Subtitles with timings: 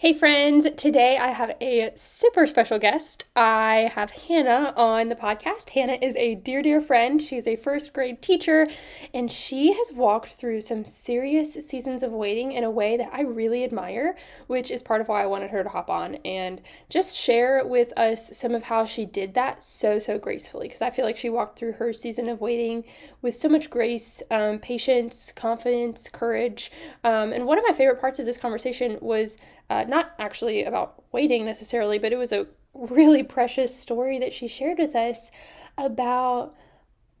[0.00, 3.26] Hey friends, today I have a super special guest.
[3.36, 5.68] I have Hanna on the podcast.
[5.68, 7.20] Hanna is a dear, dear friend.
[7.20, 8.66] She's a first grade teacher,
[9.12, 13.20] and she has walked through some serious seasons of waiting in a way that I
[13.20, 14.16] really admire,
[14.46, 17.92] which is part of why I wanted her to hop on and just share with
[17.98, 20.66] us some of how she did that so, so gracefully.
[20.66, 22.84] Because I feel like she walked through her season of waiting
[23.20, 26.72] with so much grace, um, patience, confidence, courage.
[27.04, 29.36] Um, and one of my favorite parts of this conversation was
[29.70, 34.48] uh, not actually about waiting necessarily, but it was a really precious story that she
[34.48, 35.30] shared with us
[35.78, 36.54] about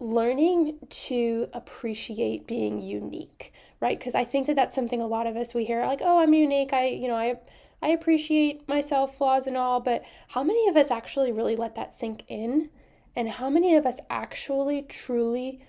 [0.00, 3.98] learning to appreciate being unique, right?
[3.98, 6.34] Because I think that that's something a lot of us we hear like, "Oh, I'm
[6.34, 6.72] unique.
[6.72, 7.36] I, you know, I
[7.80, 11.92] I appreciate myself, flaws and all." But how many of us actually really let that
[11.92, 12.70] sink in?
[13.14, 15.60] And how many of us actually truly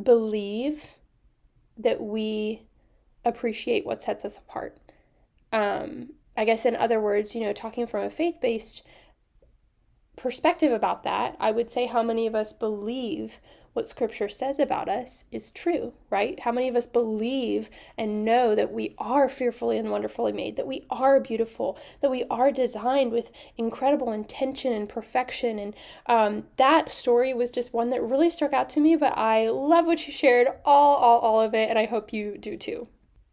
[0.00, 0.94] believe
[1.76, 2.62] that we
[3.24, 4.78] appreciate what sets us apart?
[5.52, 8.82] Um, I guess, in other words, you know, talking from a faith based
[10.16, 13.40] perspective about that, I would say how many of us believe
[13.72, 16.40] what scripture says about us is true, right?
[16.40, 20.66] How many of us believe and know that we are fearfully and wonderfully made, that
[20.66, 25.58] we are beautiful, that we are designed with incredible intention and perfection?
[25.58, 25.74] And
[26.06, 29.86] um, that story was just one that really struck out to me, but I love
[29.86, 32.88] what you shared, all, all, all of it, and I hope you do too.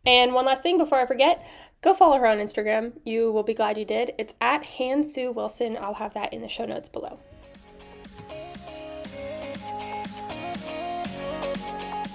[0.05, 1.45] And one last thing before I forget,
[1.81, 2.93] Go follow her on Instagram.
[3.05, 4.13] You will be glad you did.
[4.17, 5.77] It's at Han Sue Wilson.
[5.79, 7.19] I'll have that in the show notes below.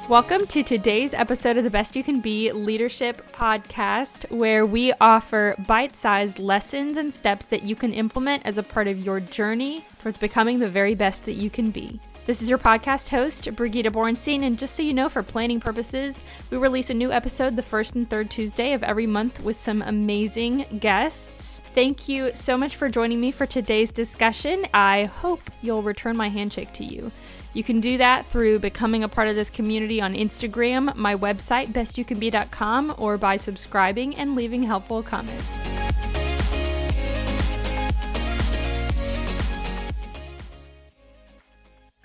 [0.08, 5.54] Welcome to today's episode of the Best You Can Be Leadership Podcast, where we offer
[5.68, 9.84] bite sized lessons and steps that you can implement as a part of your journey
[10.00, 12.00] towards becoming the very best that you can be.
[12.24, 16.22] This is your podcast host, Brigitta Borinstein, and just so you know, for planning purposes,
[16.50, 19.82] we release a new episode the first and third Tuesday of every month with some
[19.82, 21.62] amazing guests.
[21.74, 24.66] Thank you so much for joining me for today's discussion.
[24.72, 27.10] I hope you'll return my handshake to you.
[27.54, 31.72] You can do that through becoming a part of this community on Instagram, my website,
[31.72, 36.21] bestyoucanbe.com, or by subscribing and leaving helpful comments.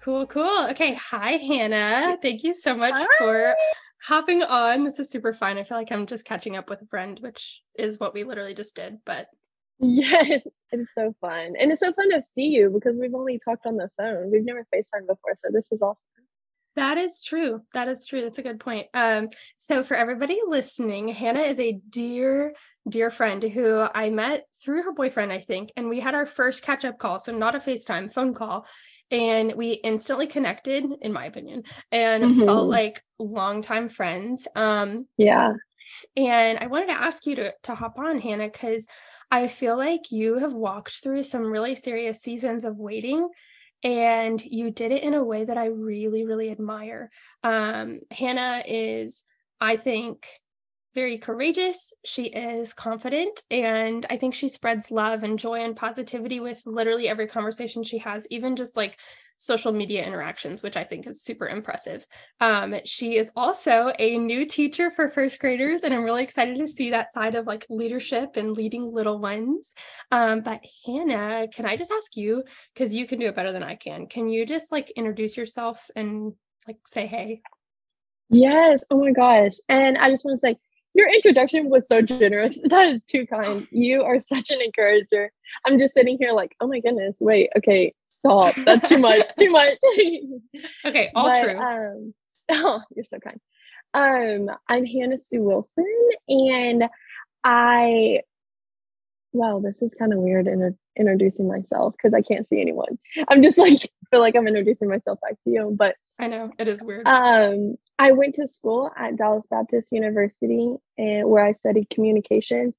[0.08, 0.68] Cool, cool.
[0.70, 0.94] Okay.
[0.94, 2.18] Hi, Hanna.
[2.22, 3.06] Thank you so much Hi.
[3.18, 3.56] for
[4.02, 4.86] hopping on.
[4.86, 5.58] This is super fun.
[5.58, 8.54] I feel like I'm just catching up with a friend, which is what we literally
[8.54, 9.00] just did.
[9.06, 9.28] But
[9.80, 11.56] yes, it's so fun.
[11.60, 14.32] And it's so fun to see you because we've only talked on the phone.
[14.32, 15.34] We've never FaceTime before.
[15.36, 15.98] So this is awesome.
[16.78, 17.64] That is true.
[17.74, 18.22] That is true.
[18.22, 18.88] That's a good point.
[18.94, 22.54] Um, so for everybody listening, Hanna is a dear,
[22.88, 26.64] dear friend who I met through her boyfriend, I think, and we had our first
[26.64, 27.20] catch-up call.
[27.20, 28.68] So not a FaceTime, phone call
[29.12, 32.46] and we instantly connected in my opinion and mm-hmm.
[32.46, 35.54] felt like longtime friends um yeah
[36.16, 38.86] and i wanted to ask you to to hop on hanna because
[39.32, 43.28] i feel like you have walked through some really serious seasons of waiting
[43.84, 47.10] and you did it in a way that i really really admire
[47.44, 49.24] um hanna is
[49.62, 50.28] i think
[50.98, 51.94] very courageous.
[52.04, 53.44] She is confident.
[53.52, 58.00] And I think she spreads love and joy and positivity with literally every conversation she
[58.00, 58.98] has, even just like
[59.36, 62.04] social media interactions, which I think is super impressive.
[62.40, 66.68] Um, she is also a new teacher for first graders, and I'm really excited to
[66.68, 69.76] see that side of like leadership and leading little ones.
[70.12, 72.44] Um, but Hanna, can I just ask you,
[72.74, 75.92] because you can do it better than I can, can you just like introduce yourself
[75.96, 76.34] and
[76.68, 77.42] like say hey?
[78.30, 78.84] Yes.
[78.90, 79.54] Oh my gosh.
[79.70, 80.58] And I just want to say,
[80.98, 82.60] your introduction was so generous.
[82.68, 83.68] That is too kind.
[83.72, 85.32] You are such an encourager.
[85.66, 88.56] I'm just sitting here like, oh my goodness, wait, okay, stop.
[88.66, 89.78] That's too much, too much.
[90.86, 91.58] okay, all but, true.
[91.58, 92.14] Um,
[92.50, 93.40] oh, you're so kind.
[93.94, 95.86] Um, I'm Hanna Sue Wilson,
[96.28, 96.86] and
[97.44, 98.22] I,
[99.32, 102.98] well, this is kind of weird in introducing myself because I can't see anyone.
[103.28, 106.68] I'm just like feel like I'm introducing myself back to you, but I know it
[106.68, 107.08] is weird.
[107.08, 112.76] Um, I went to school at Dallas Baptist University and where I studied communications.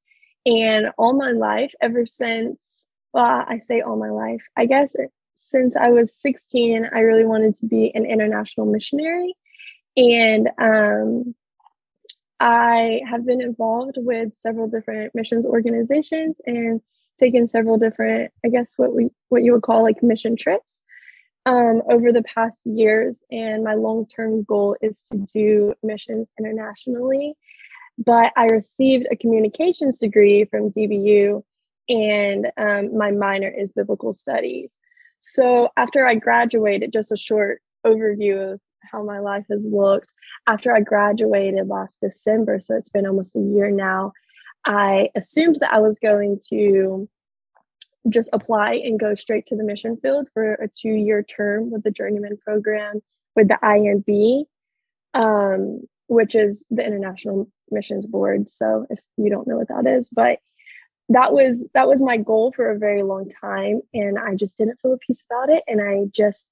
[0.47, 4.95] And all my life, ever since, well, I say all my life, I guess
[5.39, 9.35] since I was 16, I really wanted to be an international missionary.
[9.97, 11.35] And um,
[12.41, 16.81] I have been involved with several different missions organizations and
[17.19, 20.83] taken several different, I guess, what we what you would call like mission trips
[21.49, 27.35] um, over the past years, and my long term goal is to do missions internationally.
[27.97, 31.43] But I received a communications degree from DBU,
[31.89, 34.79] and um, my minor is biblical studies.
[35.21, 40.09] So after I graduated, just a short overview of how my life has looked.
[40.47, 44.13] After I graduated last December, so it's been almost a year now,
[44.67, 47.09] I assumed that I was going to
[48.09, 51.83] just apply and go straight to the mission field for a two year term with
[51.83, 53.01] the journeyman program
[53.37, 54.45] with the IMB,
[55.15, 58.49] um, which is the International Missions Board.
[58.51, 60.39] So if you don't know what that is, but
[61.09, 64.79] that was that was my goal for a very long time and i just didn't
[64.81, 66.49] feel a peace about it and i just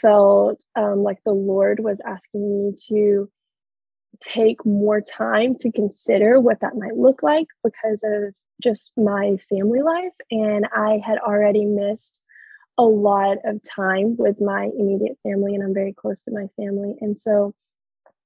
[0.00, 3.28] felt um, like the lord was asking me to
[4.22, 8.32] take more time to consider what that might look like because of
[8.62, 10.12] just my family life.
[10.30, 12.20] And I had already missed
[12.78, 16.94] a lot of time with my immediate family, and I'm very close to my family.
[17.00, 17.54] And so,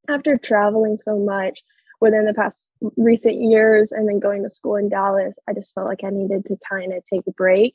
[0.08, 1.60] after traveling so much
[2.00, 2.60] within the past
[2.96, 6.46] recent years and then going to school in Dallas, I just felt like I needed
[6.46, 7.74] to kind of take a break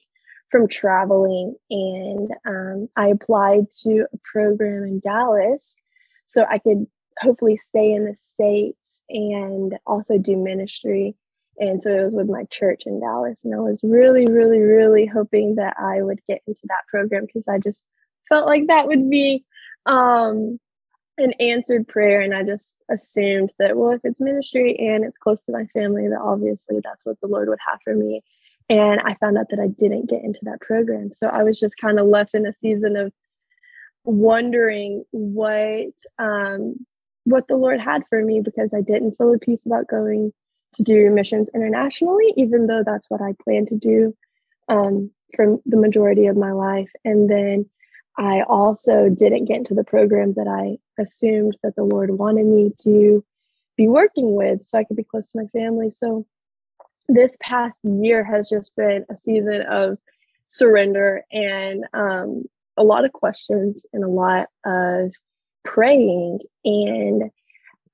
[0.50, 1.56] from traveling.
[1.70, 5.76] And um, I applied to a program in Dallas
[6.28, 6.88] so I could
[7.20, 11.16] hopefully stay in the States and also do ministry
[11.58, 13.42] and so it was with my church in Dallas.
[13.44, 17.48] And I was really, really, really hoping that I would get into that program because
[17.48, 17.86] I just
[18.28, 19.46] felt like that would be
[19.86, 20.60] um,
[21.18, 22.22] an answered prayer.
[22.22, 26.08] And I just assumed that, well, if it's ministry and it's close to my family,
[26.10, 28.22] that obviously that's what the Lord would have for me.
[28.70, 31.12] And I found out that I didn't get into that program.
[31.14, 33.14] So I was just kind of left in a season of
[34.04, 36.86] wondering what um,
[37.24, 40.32] what the Lord had for me because I didn't feel a peace about going
[40.76, 44.16] to do missions internationally, even though that's what I plan to do
[44.70, 46.90] um, for the majority of my life.
[47.04, 47.70] And then
[48.18, 52.72] I also didn't get into the program that I assumed that the Lord wanted me
[52.84, 53.24] to
[53.76, 55.92] be working with so I could be close to my family.
[55.92, 56.26] So
[57.08, 59.98] this past year has just been a season of
[60.48, 62.44] surrender and um,
[62.78, 65.12] a lot of questions and a lot of
[65.64, 67.32] praying and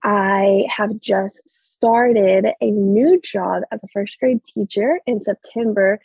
[0.04, 6.00] I have just started a new job as a first grade teacher in September.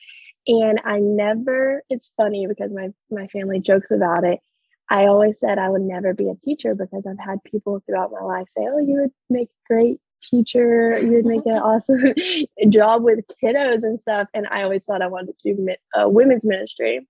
[0.46, 4.40] And I never, it's funny because my, my family jokes about it.
[4.88, 8.20] I always said I would never be a teacher because I've had people throughout my
[8.20, 10.96] life say, Oh, you would make a great teacher.
[10.98, 12.14] You would make an awesome
[12.68, 14.28] job with kiddos and stuff.
[14.34, 17.06] And I always thought I wanted to do uh, women's ministry.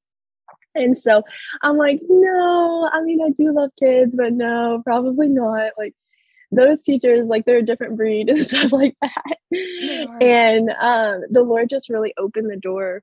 [0.75, 1.23] And so
[1.63, 5.73] I'm like, no, I mean, I do love kids, but no, probably not.
[5.79, 5.95] Like,
[6.57, 9.37] those teachers like they're a different breed and stuff like that.
[10.21, 13.03] And um, the lord just really opened the door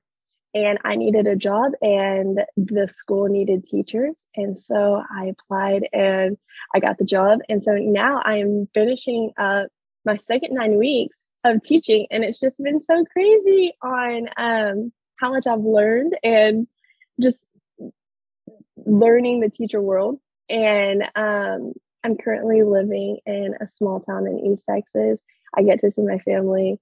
[0.54, 6.36] and i needed a job and the school needed teachers and so i applied and
[6.74, 7.40] i got the job.
[7.48, 9.68] And so now i am finishing up
[10.04, 15.30] my second nine weeks of teaching and it's just been so crazy on um, how
[15.30, 16.66] much i've learned and
[17.20, 17.48] just
[18.76, 20.18] learning the teacher world.
[20.48, 21.72] And um,
[22.04, 25.20] I'm currently living in a small town in East Texas.
[25.56, 26.78] I get to see my family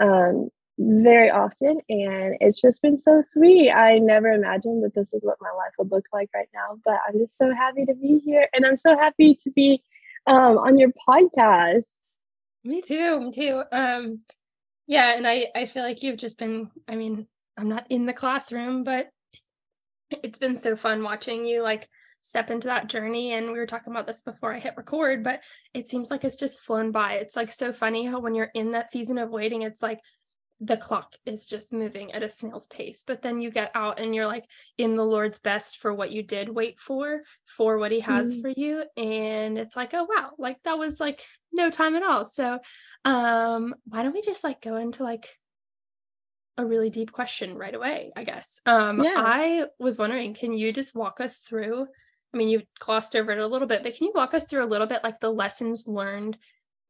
[0.00, 0.48] um,
[0.78, 3.70] very often, and it's just been so sweet.
[3.72, 6.98] I never imagined that this is what my life would look like right now, but
[7.06, 9.82] I'm just so happy to be here, and I'm so happy to be
[10.26, 12.00] um, on your podcast.
[12.64, 13.20] Me too.
[13.20, 13.62] Me too.
[13.72, 14.20] Um,
[14.86, 16.70] yeah, and I I feel like you've just been.
[16.86, 17.26] I mean,
[17.56, 19.08] I'm not in the classroom, but
[20.22, 21.88] it's been so fun watching you like
[22.22, 25.40] step into that journey and we were talking about this before i hit record but
[25.74, 28.72] it seems like it's just flown by it's like so funny how when you're in
[28.72, 30.00] that season of waiting it's like
[30.60, 34.14] the clock is just moving at a snail's pace but then you get out and
[34.14, 34.44] you're like
[34.78, 38.42] in the lord's best for what you did wait for for what he has mm.
[38.42, 42.24] for you and it's like oh wow like that was like no time at all
[42.24, 42.60] so
[43.04, 45.36] um why don't we just like go into like
[46.56, 49.14] a really deep question right away i guess um yeah.
[49.16, 51.88] i was wondering can you just walk us through
[52.32, 54.64] I mean, you glossed over it a little bit, but can you walk us through
[54.64, 56.38] a little bit like the lessons learned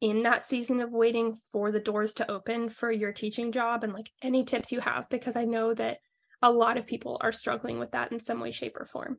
[0.01, 3.93] in that season of waiting for the doors to open for your teaching job and
[3.93, 5.09] like any tips you have?
[5.09, 5.99] Because I know that
[6.41, 9.17] a lot of people are struggling with that in some way, shape, or form.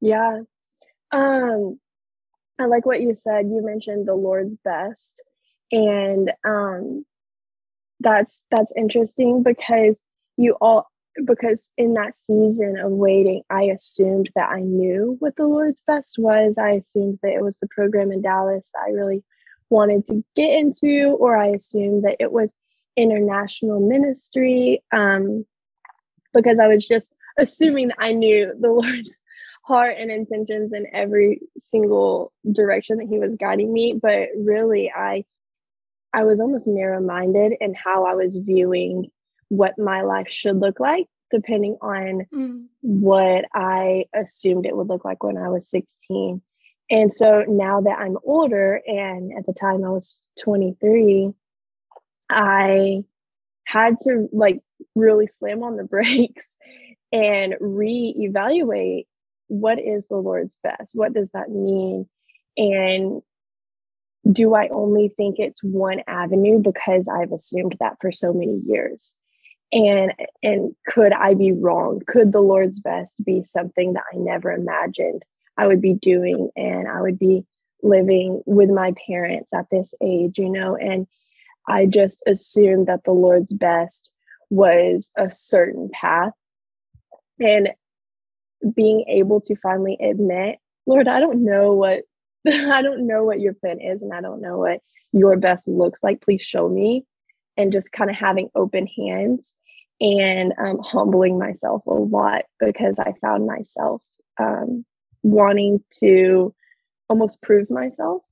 [0.00, 0.40] Yeah.
[1.12, 1.78] Um,
[2.58, 3.46] I like what you said.
[3.46, 5.22] You mentioned the Lord's best.
[5.72, 7.04] And um
[8.00, 10.00] that's that's interesting because
[10.36, 10.88] you all
[11.24, 16.16] because in that season of waiting, I assumed that I knew what the Lord's best
[16.18, 16.56] was.
[16.58, 19.22] I assumed that it was the program in Dallas that I really
[19.70, 22.50] wanted to get into, or I assumed that it was
[22.96, 25.44] international ministry um,
[26.32, 29.16] because I was just assuming that I knew the Lord's
[29.64, 33.98] heart and intentions in every single direction that He was guiding me.
[34.00, 35.24] But really, I
[36.12, 39.10] I was almost narrow minded in how I was viewing
[39.48, 42.64] what my life should look like depending on mm.
[42.80, 46.40] what I assumed it would look like when I was 16.
[46.88, 51.32] And so now that I'm older, and at the time I was 23,
[52.30, 53.02] I
[53.64, 54.60] had to like
[54.94, 56.56] really slam on the brakes
[57.12, 59.06] and reevaluate
[59.48, 60.92] what is the Lord's best?
[60.94, 62.08] What does that mean?
[62.56, 63.22] And
[64.30, 69.14] do I only think it's one avenue because I've assumed that for so many years?
[69.72, 72.00] And and could I be wrong?
[72.06, 75.24] Could the Lord's best be something that I never imagined
[75.58, 77.44] I would be doing and I would be
[77.82, 80.76] living with my parents at this age, you know?
[80.76, 81.06] And
[81.68, 84.10] I just assumed that the Lord's best
[84.50, 86.32] was a certain path.
[87.40, 87.70] And
[88.74, 92.02] being able to finally admit, Lord, I don't know what
[92.46, 94.80] I don't know what your plan is and I don't know what
[95.12, 96.20] your best looks like.
[96.20, 97.04] Please show me.
[97.56, 99.52] And just kind of having open hands
[100.00, 104.02] and um, humbling myself a lot because I found myself
[104.38, 104.84] um,
[105.22, 106.54] wanting to
[107.08, 108.22] almost prove myself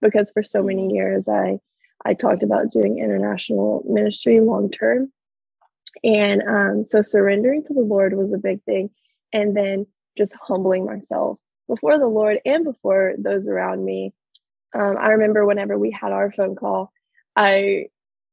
[0.00, 0.94] because for so many mm-hmm.
[0.94, 1.58] years I
[2.04, 5.12] I talked about doing international ministry long term.
[6.02, 8.90] And um, so surrendering to the Lord was a big thing.
[9.32, 14.12] And then just humbling myself before the Lord and before those around me.
[14.74, 16.92] Um, I remember whenever we had our phone call,
[17.36, 17.86] I,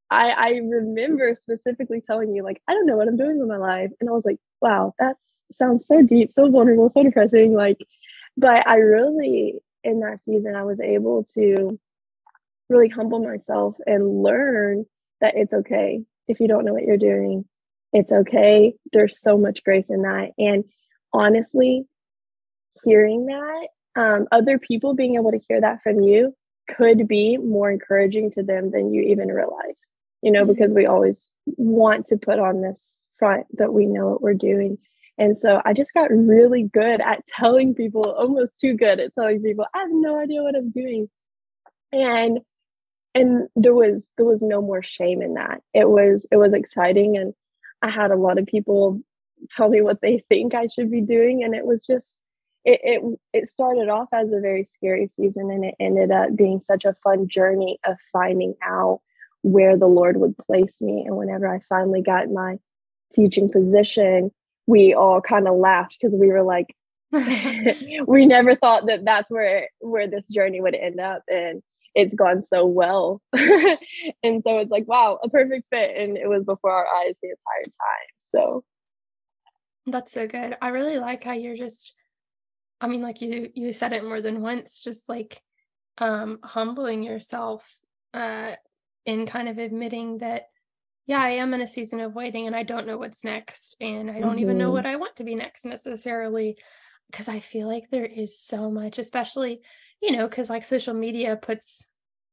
[0.09, 3.57] I I remember specifically telling you like I don't know what I'm doing with my
[3.57, 5.17] life, and I was like, wow, that
[5.51, 7.53] sounds so deep, so vulnerable, so depressing.
[7.53, 7.77] Like,
[8.37, 11.79] but I really in that season I was able to
[12.69, 14.85] really humble myself and learn
[15.21, 17.45] that it's okay if you don't know what you're doing.
[17.93, 18.73] It's okay.
[18.91, 20.65] There's so much grace in that, and
[21.13, 21.85] honestly,
[22.83, 26.35] hearing that, um, other people being able to hear that from you
[26.69, 29.79] could be more encouraging to them than you even realize,
[30.21, 30.53] you know, mm-hmm.
[30.53, 34.77] because we always want to put on this front that we know what we're doing.
[35.17, 39.41] And so I just got really good at telling people, almost too good at telling
[39.41, 41.09] people, I have no idea what I'm doing.
[41.91, 42.39] And
[43.15, 45.61] and there was there was no more shame in that.
[45.73, 47.33] It was it was exciting and
[47.81, 49.01] I had a lot of people
[49.55, 51.43] tell me what they think I should be doing.
[51.43, 52.21] And it was just,
[52.65, 56.59] it, it, it started off as a very scary season and it ended up being
[56.59, 59.01] such a fun journey of finding out
[59.41, 61.03] where the Lord would place me.
[61.05, 62.57] And whenever I finally got my
[63.13, 64.31] teaching position,
[64.65, 66.75] we all kind of laughed because we were like,
[68.07, 71.61] we never thought that that's where where this journey would end up and
[71.95, 76.43] it's gone so well and so it's like wow a perfect fit and it was
[76.43, 78.63] before our eyes the entire time so
[79.87, 80.55] that's so good.
[80.61, 81.93] I really like how you're just
[82.81, 85.41] I mean like you you said it more than once just like
[85.97, 87.67] um humbling yourself
[88.13, 88.51] uh
[89.07, 90.43] in kind of admitting that
[91.07, 94.11] yeah, I am in a season of waiting and I don't know what's next and
[94.11, 94.39] I don't mm-hmm.
[94.39, 94.73] even know mm-hmm.
[94.73, 96.57] what I want to be next necessarily
[97.09, 99.61] because I feel like there is so much especially
[100.01, 101.87] you know cuz like social media puts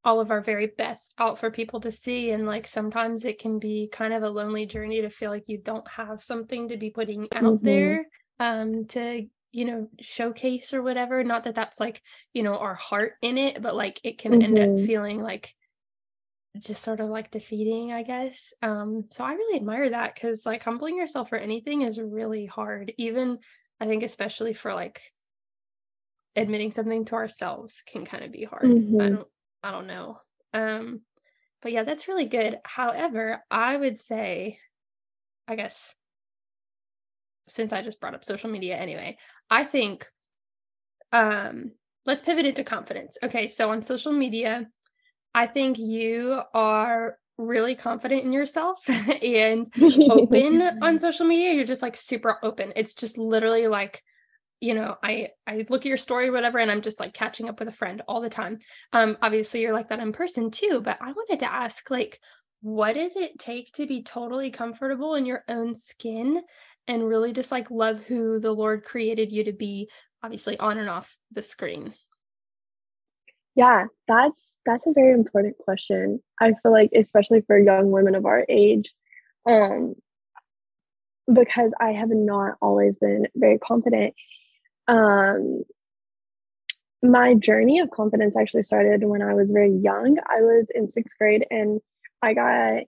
[0.04, 3.60] all of our very best out for people to see and like sometimes it can
[3.60, 6.90] be kind of a lonely journey to feel like you don't have something to be
[6.90, 7.64] putting out mm-hmm.
[7.64, 8.06] there
[8.40, 12.02] um to you know showcase or whatever not that that's like
[12.32, 14.42] you know our heart in it but like it can mm-hmm.
[14.42, 14.84] end up mm-hmm.
[14.84, 15.54] feeling like
[16.58, 20.62] just sort of like defeating i guess um so i really admire that cuz like
[20.62, 23.38] humbling yourself for anything is really hard even
[23.80, 25.00] i think especially for like
[26.36, 29.00] admitting something to ourselves can kind of be hard mm-hmm.
[29.00, 29.28] i don't
[29.64, 30.18] I don't know.
[30.52, 31.00] Um,
[31.62, 32.58] but yeah, that's really good.
[32.64, 34.58] However, I would say,
[35.48, 35.96] I guess,
[37.48, 39.16] since I just brought up social media anyway,
[39.50, 40.06] I think
[41.12, 41.72] um
[42.04, 43.16] let's pivot into confidence.
[43.22, 44.66] Okay, so on social media,
[45.34, 49.66] I think you are really confident in yourself and
[50.10, 51.52] open on social media.
[51.52, 52.72] You're just like super open.
[52.76, 54.02] It's just literally like
[54.60, 57.48] you know i i look at your story or whatever and i'm just like catching
[57.48, 58.58] up with a friend all the time
[58.92, 62.18] um obviously you're like that in person too but i wanted to ask like
[62.62, 66.40] what does it take to be totally comfortable in your own skin
[66.86, 69.90] and really just like love who the lord created you to be
[70.22, 71.92] obviously on and off the screen
[73.54, 78.26] yeah that's that's a very important question i feel like especially for young women of
[78.26, 78.92] our age
[79.48, 79.94] um
[81.32, 84.14] because i have not always been very confident
[84.88, 85.62] um,
[87.02, 90.16] my journey of confidence actually started when I was very young.
[90.26, 91.80] I was in sixth grade and
[92.22, 92.84] I got,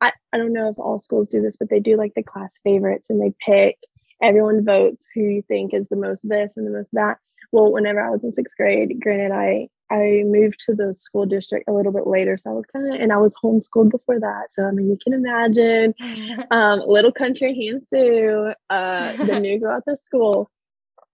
[0.00, 2.60] I, I don't know if all schools do this, but they do like the class
[2.62, 3.78] favorites and they pick,
[4.22, 7.18] everyone votes who you think is the most this and the most that.
[7.52, 11.68] Well, whenever I was in sixth grade, granted, I I moved to the school district
[11.68, 14.52] a little bit later, so I was kind of, and I was homeschooled before that.
[14.52, 15.94] So I mean, you can imagine,
[16.50, 20.50] um, little country Han Sue, uh, the new girl at the school.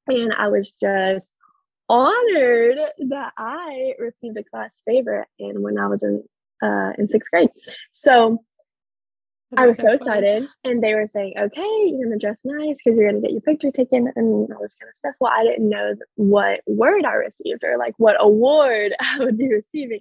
[0.06, 1.28] And I was just
[1.88, 5.28] honored that I received a class favorite.
[5.38, 6.24] And when I was in
[6.62, 7.50] uh, in sixth grade.
[7.92, 8.38] So
[9.56, 12.98] I was so, so excited, and they were saying, "Okay, you're gonna dress nice because
[12.98, 15.68] you're gonna get your picture taken and all this kind of stuff." Well, I didn't
[15.68, 20.00] know what word I received or like what award I would be receiving.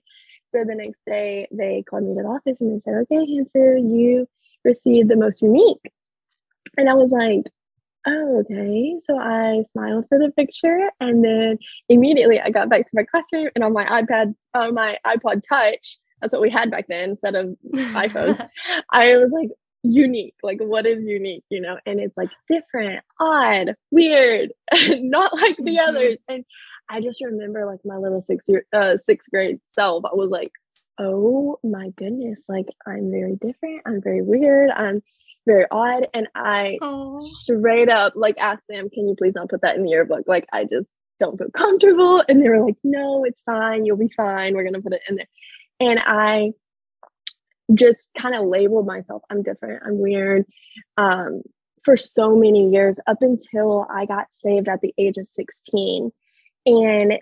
[0.51, 3.79] So the next day, they called me to the office and they said, "Okay, Hansu,
[3.79, 4.27] you
[4.63, 5.91] received the most unique,"
[6.77, 7.51] and I was like,
[8.07, 11.57] "Oh, okay." So I smiled for the picture, and then
[11.89, 15.41] immediately I got back to my classroom and on my iPad, on uh, my iPod
[15.48, 18.39] Touch that's what we had back then instead of iPhones.
[18.89, 19.50] I was like,
[19.84, 20.36] unique.
[20.42, 21.77] Like, what is unique, you know?
[21.86, 24.53] And it's like different, odd, weird,
[24.88, 25.89] not like the mm-hmm.
[25.89, 26.24] others.
[26.30, 26.46] And
[26.89, 30.06] I just remember like my little six year, uh, sixth grade self.
[30.06, 30.51] I was like,
[30.98, 33.82] oh my goodness, like I'm very different.
[33.86, 34.72] I'm very weird.
[34.72, 35.03] I'm
[35.46, 36.08] very odd.
[36.13, 37.22] And I Aww.
[37.22, 40.24] straight up like asked them, can you please not put that in the yearbook?
[40.25, 40.88] Like, I just
[41.20, 42.24] don't feel comfortable.
[42.30, 43.86] And they were like, no, it's fine.
[43.86, 44.53] You'll be fine.
[44.53, 45.27] We're going to put it in there.
[45.84, 46.54] And I
[47.74, 50.46] just kind of labeled myself I'm different, I'm weird
[50.98, 51.42] um,
[51.84, 56.12] for so many years up until I got saved at the age of 16.
[56.66, 57.20] And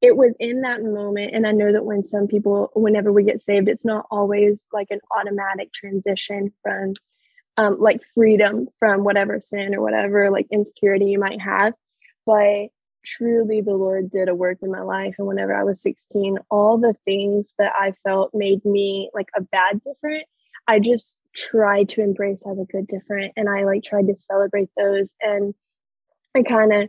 [0.00, 1.34] it was in that moment.
[1.34, 4.88] And I know that when some people, whenever we get saved, it's not always like
[4.90, 6.94] an automatic transition from
[7.58, 11.74] um, like freedom from whatever sin or whatever like insecurity you might have.
[12.24, 12.68] But
[13.04, 15.16] truly the Lord did a work in my life.
[15.18, 19.42] And whenever I was 16, all the things that I felt made me like a
[19.42, 20.24] bad different,
[20.66, 23.32] I just tried to embrace as a good different.
[23.36, 25.14] And I like tried to celebrate those.
[25.20, 25.54] And
[26.34, 26.88] I kind of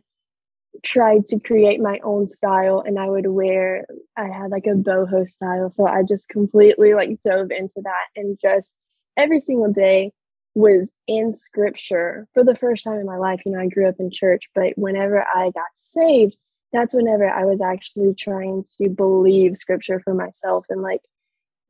[0.83, 2.83] tried to create my own style.
[2.85, 3.85] And I would wear,
[4.17, 5.71] I had like a boho style.
[5.71, 8.73] So I just completely like dove into that and just
[9.17, 10.11] every single day
[10.55, 13.41] was in scripture for the first time in my life.
[13.45, 16.35] You know, I grew up in church, but whenever I got saved,
[16.71, 21.01] that's whenever I was actually trying to believe scripture for myself and like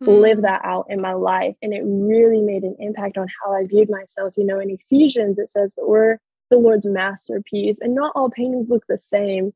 [0.01, 0.21] mm.
[0.21, 1.55] live that out in my life.
[1.61, 4.33] And it really made an impact on how I viewed myself.
[4.37, 6.17] You know, in Ephesians, it says that we're
[6.49, 9.53] the Lord's masterpiece, and not all paintings look the same.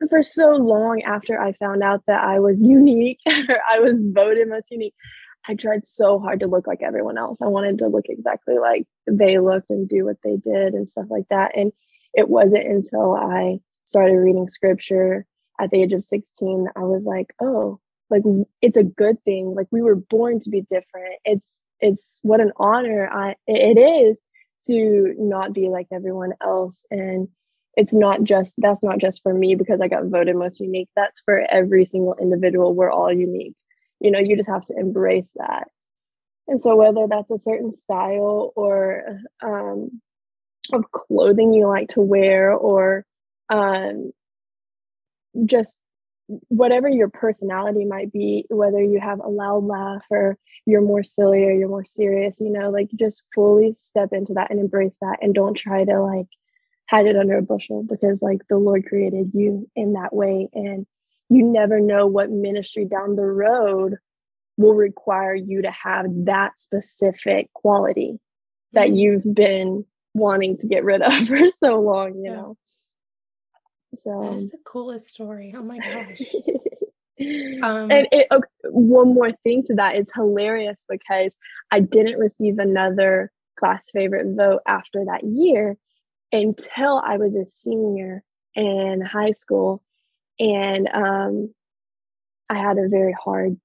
[0.00, 4.00] And for so long after I found out that I was unique, or I was
[4.00, 4.94] voted most unique,
[5.48, 7.42] I tried so hard to look like everyone else.
[7.42, 11.06] I wanted to look exactly like they looked and do what they did and stuff
[11.10, 11.56] like that.
[11.56, 11.72] And
[12.14, 15.26] it wasn't until I started reading scripture
[15.60, 18.22] at the age of 16 I was like, oh, like
[18.60, 19.54] it's a good thing.
[19.54, 21.14] Like we were born to be different.
[21.24, 24.20] It's it's what an honor I it is
[24.66, 27.26] to not be like everyone else and
[27.76, 30.90] it's not just that's not just for me because I got voted most unique.
[30.94, 32.74] That's for every single individual.
[32.74, 33.54] We're all unique
[34.02, 35.68] you know you just have to embrace that.
[36.48, 40.02] And so whether that's a certain style or um,
[40.72, 43.04] of clothing you like to wear or
[43.48, 44.12] um,
[45.46, 45.78] just
[46.48, 51.44] whatever your personality might be whether you have a loud laugh or you're more silly
[51.44, 55.18] or you're more serious you know like just fully step into that and embrace that
[55.20, 56.28] and don't try to like
[56.88, 60.86] hide it under a bushel because like the lord created you in that way and
[61.32, 63.96] you never know what ministry down the road
[64.56, 68.18] will require you to have that specific quality
[68.72, 68.96] that mm-hmm.
[68.96, 72.34] you've been wanting to get rid of for so long, you yeah.
[72.34, 72.56] know.
[73.96, 75.54] So that's the coolest story.
[75.56, 76.22] Oh my gosh.
[77.62, 81.32] um, and it, okay, one more thing to that, it's hilarious because
[81.70, 85.76] I didn't receive another class favorite vote after that year
[86.32, 88.22] until I was a senior
[88.54, 89.82] in high school.
[90.42, 91.54] And um,
[92.50, 93.56] I had a very hard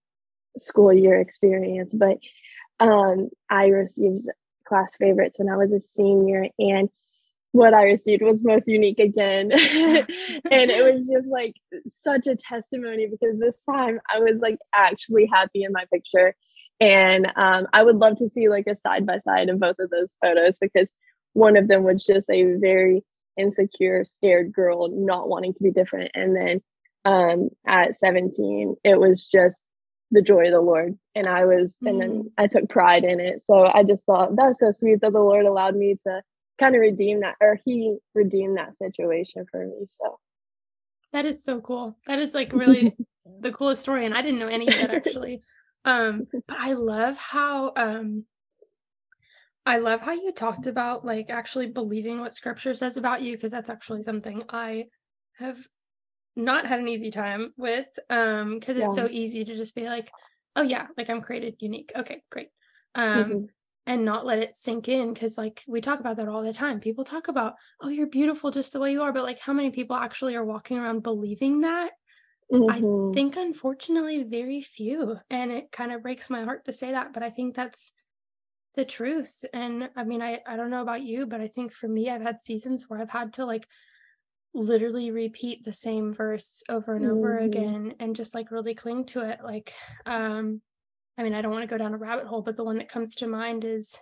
[0.58, 2.18] school year experience, but
[2.80, 4.28] um, I received
[4.68, 6.48] class favorites when I was a senior.
[6.60, 6.90] And
[7.52, 9.52] what I received was most unique again.
[9.52, 10.08] and
[10.52, 11.56] it was just like
[11.88, 16.36] such a testimony because this time I was like actually happy in my picture.
[16.80, 19.90] And um, I would love to see like a side by side of both of
[19.90, 20.92] those photos because
[21.34, 23.04] one of them was just a very
[23.38, 26.12] insecure, scared girl not wanting to be different.
[26.13, 26.62] And then
[27.06, 29.63] um, at 17, it was just
[30.12, 30.97] the joy of the Lord.
[31.15, 31.89] And I was, mm.
[31.89, 32.32] and then mm.
[32.38, 33.45] I took pride in it.
[33.45, 36.21] So I just thought that's so sweet that the Lord allowed me to
[36.60, 39.86] kind of redeem that, or He redeemed that situation for me.
[40.02, 40.19] So
[41.13, 41.97] that is so cool.
[42.08, 42.95] That is like really
[43.41, 44.06] the coolest story.
[44.06, 45.41] And I didn't know any of that actually.
[45.86, 48.26] Um, but I love how, um,
[49.68, 53.52] I love how you talked about like actually believing what scripture says about you, because
[53.52, 54.86] that's actually something I
[55.38, 55.58] have
[56.38, 60.12] not had an easy time with um because it's so easy to just be like
[60.56, 62.50] oh yeah like i'm created unique okay great
[62.94, 63.46] um mm-hmm.
[63.88, 66.80] and not let it sink in because like we talk about that all the time
[66.80, 69.72] people talk about oh you're beautiful just the way you are but like how many
[69.72, 71.92] people actually are walking around believing that
[72.50, 73.12] Mm-hmm.
[73.12, 75.18] I think unfortunately very few.
[75.30, 77.92] And it kind of breaks my heart to say that, but I think that's
[78.78, 79.44] the truth.
[79.54, 82.22] And I mean, I, I don't know about you, but I think for me, I've
[82.22, 83.68] had seasons where I've had to like
[84.54, 87.46] literally repeat the same verse over and over mm-hmm.
[87.46, 89.40] again and just like really cling to it.
[89.44, 89.74] Like,
[90.06, 90.62] um,
[91.18, 92.88] I mean, I don't want to go down a rabbit hole, but the one that
[92.88, 93.98] comes to mind is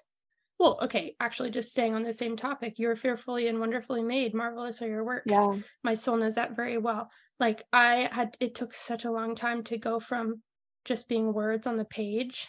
[0.60, 4.82] well, okay, actually, just staying on the same topic, you're fearfully and wonderfully made, marvelous
[4.82, 5.26] are your works.
[5.28, 5.58] Yeah.
[5.84, 7.10] My soul knows that very well.
[7.42, 10.42] Like, I had, it took such a long time to go from
[10.86, 12.48] just being words on the page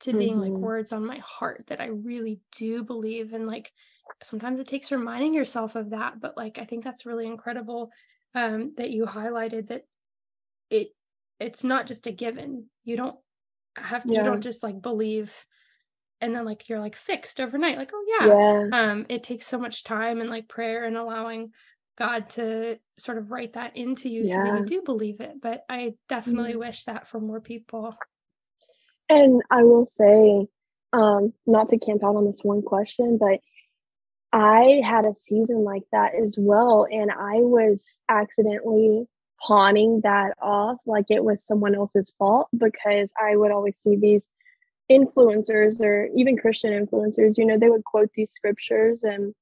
[0.00, 0.18] to mm-hmm.
[0.18, 0.62] being like mm-hmm.
[0.62, 3.32] words on my heart that I really do believe.
[3.32, 3.72] And like,
[4.22, 6.20] sometimes it takes reminding yourself of that.
[6.20, 7.90] But like, I think that's really incredible
[8.34, 9.84] um, that you highlighted that
[10.70, 10.88] it,
[11.40, 12.66] it's not just a given.
[12.84, 13.16] You don't
[13.76, 14.20] have to, yeah.
[14.20, 15.34] you don't just like believe
[16.20, 18.26] and then like you're like fixed overnight like oh yeah.
[18.26, 21.50] yeah um it takes so much time and like prayer and allowing
[21.96, 24.34] god to sort of write that into you yeah.
[24.34, 27.96] so that you do believe it but i definitely mm wish that for more people
[29.08, 30.46] and i will say
[30.92, 33.40] um not to camp out on this one question but
[34.32, 39.06] i had a season like that as well and i was accidentally
[39.46, 44.26] pawning that off like it was someone else's fault because i would always see these
[44.90, 49.34] influencers or even Christian influencers, you know, they would quote these scriptures and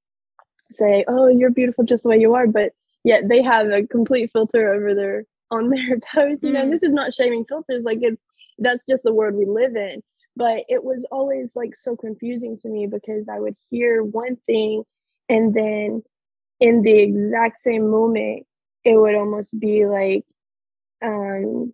[0.70, 2.72] say, "Oh, you're beautiful just the way you are," but
[3.04, 6.42] yet they have a complete filter over their on their posts.
[6.42, 8.22] You know, this is not shaming filters; like it's
[8.58, 10.02] that's just the world we live in.
[10.36, 14.82] But it was always like so confusing to me because I would hear one thing,
[15.28, 16.02] and then
[16.60, 18.46] in the exact same moment,
[18.84, 20.24] it would almost be like
[21.02, 21.72] um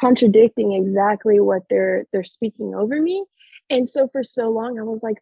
[0.00, 3.24] contradicting exactly what they're they're speaking over me
[3.68, 5.18] and so for so long i was like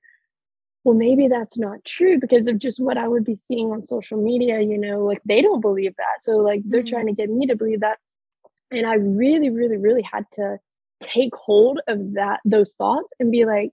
[0.84, 4.22] well maybe that's not true because of just what i would be seeing on social
[4.22, 6.94] media you know like they don't believe that so like they're mm-hmm.
[6.94, 7.98] trying to get me to believe that
[8.70, 10.58] and i really really really had to
[11.00, 13.70] take hold of that those thoughts and be like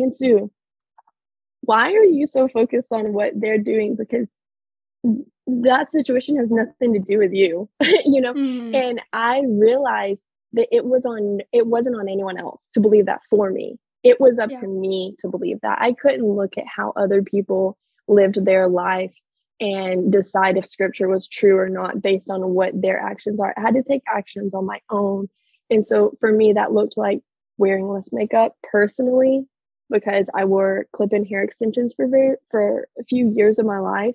[0.00, 0.50] Hansu
[1.62, 3.96] why are you so focused on what they're doing?
[3.96, 4.28] Because
[5.48, 7.68] that situation has nothing to do with you
[8.04, 8.34] you know?
[8.34, 8.74] Mm.
[8.74, 10.20] and i realized
[10.56, 13.78] that it was on it wasn't on anyone else to believe that for me.
[14.02, 14.60] It was up yeah.
[14.60, 15.78] to me to believe that.
[15.80, 17.76] I couldn't look at how other people
[18.08, 19.12] lived their life
[19.60, 23.54] and decide if scripture was true or not based on what their actions are.
[23.56, 25.28] I had to take actions on my own
[25.70, 27.20] and so for me that looked like
[27.58, 29.44] wearing less makeup personally
[29.90, 34.14] because i wore clip-in hair extensions for very for a few years of my life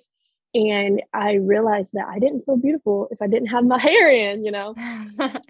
[0.54, 4.44] and I realized that I didn't feel beautiful if I didn't have my hair in,
[4.44, 4.74] you know?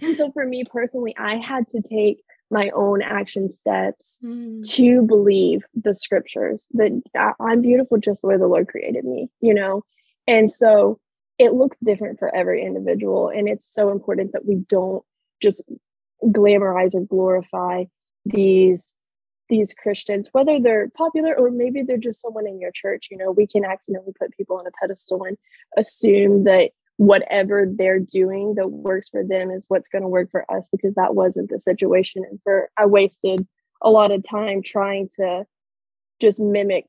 [0.01, 4.67] and so for me personally, I had to take my own action steps mm.
[4.69, 9.55] to believe the scriptures that I'm beautiful just the way the Lord created me, you
[9.55, 9.83] know?
[10.27, 11.01] And so
[11.39, 13.31] it looks different for every individual.
[13.31, 15.03] And it's so important that we don't
[15.41, 15.63] just
[16.25, 17.85] glamorize or glorify
[18.25, 18.95] these
[19.49, 23.31] these Christians, whether they're popular or maybe they're just someone in your church, you know,
[23.31, 25.37] we can accidentally put people on a pedestal and
[25.77, 30.51] assume that whatever they're doing that works for them is what's going to work for
[30.51, 32.25] us because that wasn't the situation.
[32.29, 33.47] And for I wasted
[33.83, 35.45] a lot of time trying to
[36.21, 36.87] just mimic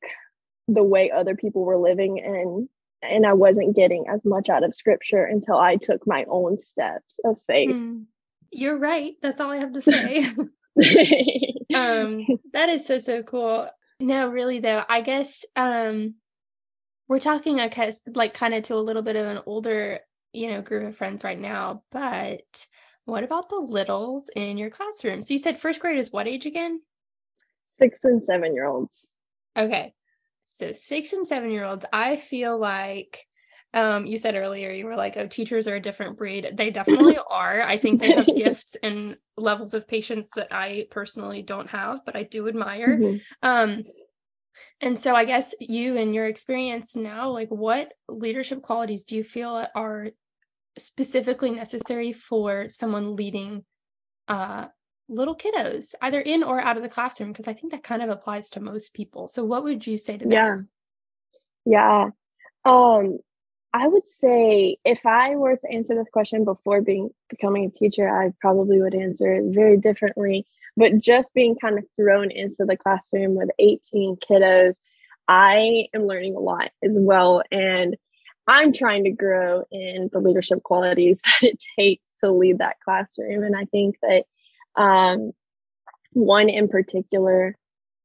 [0.68, 2.68] the way other people were living and
[3.02, 7.20] and I wasn't getting as much out of scripture until I took my own steps
[7.26, 7.68] of faith.
[7.68, 8.06] Mm,
[8.54, 9.14] you're right.
[9.22, 10.26] That's all I have to say.
[11.74, 13.68] um that is so so cool
[14.00, 16.14] no really though i guess um
[17.08, 20.00] we're talking i guess like kind of to a little bit of an older
[20.32, 22.66] you know group of friends right now but
[23.04, 26.46] what about the littles in your classroom so you said first grade is what age
[26.46, 26.80] again
[27.78, 29.10] six and seven year olds
[29.56, 29.92] okay
[30.44, 33.26] so six and seven year olds i feel like
[33.74, 36.48] um, you said earlier you were like, oh, teachers are a different breed.
[36.54, 37.60] They definitely are.
[37.60, 42.14] I think they have gifts and levels of patience that I personally don't have, but
[42.14, 42.96] I do admire.
[42.96, 43.16] Mm-hmm.
[43.42, 43.82] Um,
[44.80, 49.24] and so I guess you and your experience now, like what leadership qualities do you
[49.24, 50.08] feel are
[50.78, 53.64] specifically necessary for someone leading
[54.28, 54.66] uh
[55.08, 57.32] little kiddos, either in or out of the classroom?
[57.32, 59.26] Because I think that kind of applies to most people.
[59.26, 60.68] So what would you say to them?
[61.66, 61.66] Yeah.
[61.66, 62.10] Yeah.
[62.64, 63.18] Um,
[63.74, 68.08] I would say if I were to answer this question before being becoming a teacher,
[68.08, 70.46] I probably would answer it very differently.
[70.76, 74.74] But just being kind of thrown into the classroom with 18 kiddos,
[75.26, 77.42] I am learning a lot as well.
[77.50, 77.96] And
[78.46, 83.42] I'm trying to grow in the leadership qualities that it takes to lead that classroom.
[83.42, 84.24] And I think that
[84.80, 85.32] um,
[86.12, 87.56] one in particular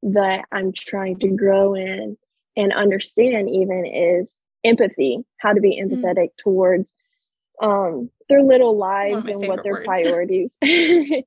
[0.01, 2.17] that I'm trying to grow in
[2.57, 5.91] and understand even is empathy, how to be mm.
[5.91, 6.43] empathetic mm.
[6.43, 6.93] towards
[7.61, 9.85] um their little lives and what their words.
[9.85, 11.23] priorities you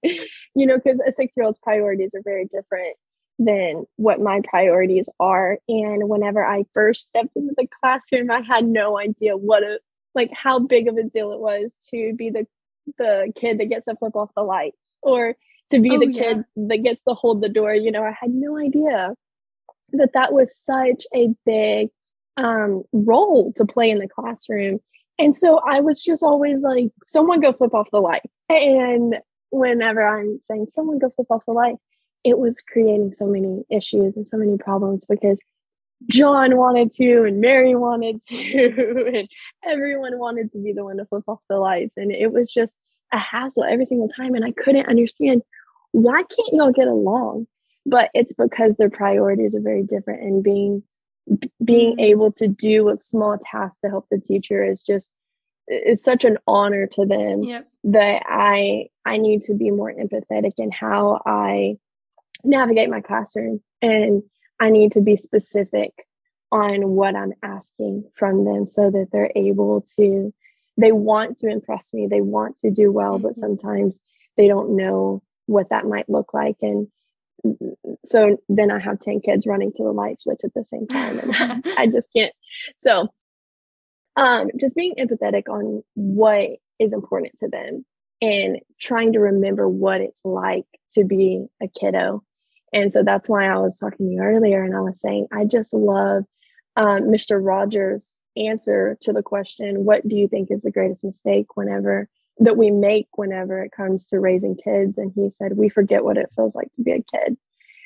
[0.55, 2.97] know because a six year old's priorities are very different
[3.39, 8.65] than what my priorities are and whenever i first stepped into the classroom i had
[8.65, 9.79] no idea what a
[10.15, 12.47] like how big of a deal it was to be the
[12.99, 15.35] the kid that gets to flip off the lights or
[15.71, 16.65] to be oh, the kid yeah.
[16.69, 19.15] that gets to hold the door you know i had no idea
[19.93, 21.89] that that was such a big
[22.37, 24.81] um, role to play in the classroom
[25.19, 28.41] and so I was just always like, someone go flip off the lights.
[28.49, 29.19] And
[29.51, 31.83] whenever I'm saying, someone go flip off the lights,
[32.25, 35.39] it was creating so many issues and so many problems because
[36.09, 39.29] John wanted to, and Mary wanted to, and
[39.65, 41.95] everyone wanted to be the one to flip off the lights.
[41.97, 42.77] And it was just
[43.13, 44.35] a hassle every single time.
[44.35, 45.43] And I couldn't understand
[45.93, 47.47] why can't y'all get along?
[47.85, 50.83] But it's because their priorities are very different and being
[51.65, 55.11] being able to do a small task to help the teacher is just
[55.69, 57.67] is such an honor to them yep.
[57.85, 61.77] that I I need to be more empathetic in how I
[62.45, 64.23] navigate my classroom and
[64.61, 65.93] I need to be specific
[66.51, 70.35] on what I'm asking from them so that they're able to
[70.77, 73.23] they want to impress me they want to do well mm-hmm.
[73.23, 74.01] but sometimes
[74.37, 76.89] they don't know what that might look like and
[78.07, 81.19] so then I have 10 kids running to the light switch at the same time
[81.19, 82.33] and I just can't.
[82.79, 83.09] So
[84.17, 87.85] um just being empathetic on what is important to them
[88.21, 92.23] and trying to remember what it's like to be a kiddo.
[92.73, 95.45] And so that's why I was talking to you earlier and I was saying I
[95.45, 96.25] just love
[96.77, 97.39] um, Mr.
[97.45, 102.57] Rogers' answer to the question, what do you think is the greatest mistake whenever that
[102.57, 104.99] we make whenever it comes to raising kids.
[104.99, 107.37] And he said, we forget what it feels like to be a kid.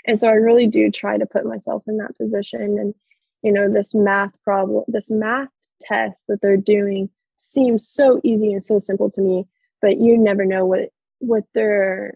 [0.06, 2.78] And so I really do try to put myself in that position.
[2.78, 2.94] And,
[3.42, 5.48] you know, this math problem, this math
[5.80, 9.46] test that they're doing seems so easy and so simple to me,
[9.82, 12.14] but you never know what, what they're,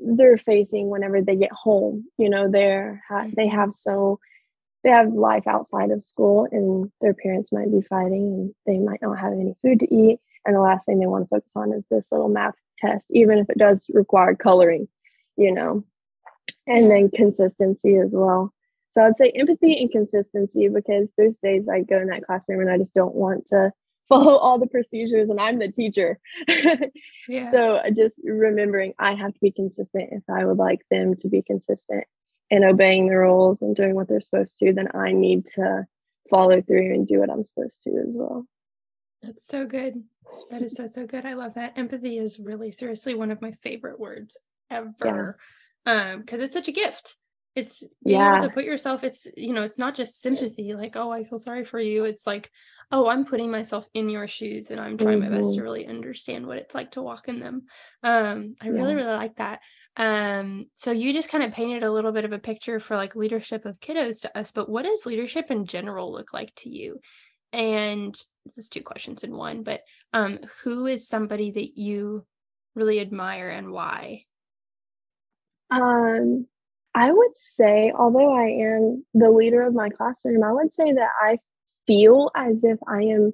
[0.00, 2.04] they're facing whenever they get home.
[2.18, 3.02] You know, they're,
[3.34, 4.20] they have so,
[4.84, 9.02] they have life outside of school and their parents might be fighting and they might
[9.02, 11.72] not have any food to eat and the last thing they want to focus on
[11.72, 14.88] is this little math test even if it does require coloring
[15.36, 15.84] you know
[16.66, 18.52] and then consistency as well
[18.90, 22.70] so i'd say empathy and consistency because there's days i go in that classroom and
[22.70, 23.72] i just don't want to
[24.08, 26.18] follow all the procedures and i'm the teacher
[27.28, 27.50] yeah.
[27.50, 31.42] so just remembering i have to be consistent if i would like them to be
[31.42, 32.04] consistent
[32.48, 35.86] in obeying the rules and doing what they're supposed to then i need to
[36.30, 38.46] follow through and do what i'm supposed to as well
[39.22, 40.04] that's so good.
[40.50, 41.26] That is so so good.
[41.26, 41.76] I love that.
[41.76, 44.36] Empathy is really seriously one of my favorite words
[44.70, 45.38] ever.
[45.86, 46.12] Yeah.
[46.12, 47.16] Um, because it's such a gift.
[47.54, 48.40] It's yeah.
[48.40, 51.64] to put yourself, it's you know, it's not just sympathy, like, oh, I feel sorry
[51.64, 52.04] for you.
[52.04, 52.50] It's like,
[52.92, 55.30] oh, I'm putting myself in your shoes and I'm trying mm-hmm.
[55.30, 55.64] my best to mm-hmm.
[55.64, 57.62] really understand what it's like to walk in them.
[58.02, 58.72] Um, I yeah.
[58.72, 59.60] really, really like that.
[59.96, 63.16] Um, so you just kind of painted a little bit of a picture for like
[63.16, 67.00] leadership of kiddos to us, but what does leadership in general look like to you?
[67.52, 68.14] And
[68.44, 69.80] this is two questions in one, but
[70.12, 72.24] um, who is somebody that you
[72.74, 74.24] really admire and why?
[75.70, 76.46] Um,
[76.94, 81.10] I would say, although I am the leader of my classroom, I would say that
[81.20, 81.38] I
[81.86, 83.32] feel as if I am